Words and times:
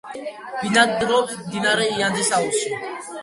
ბინადრობს 0.61 1.35
მდინარე 1.43 1.85
იანძის 1.99 2.33
აუზში. 2.39 2.73